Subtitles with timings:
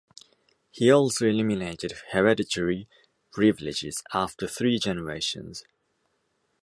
[0.71, 2.87] He also eliminated hereditary
[3.31, 5.63] privileges after three generations.